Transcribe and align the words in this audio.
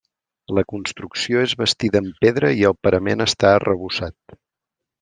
La 0.59 0.61
construcció 0.71 1.43
és 1.49 1.53
bastida 1.59 2.01
amb 2.03 2.19
pedra 2.25 2.51
i 2.63 2.67
el 2.73 2.77
parament 2.89 3.25
està 3.29 3.55
arrebossat. 3.61 4.39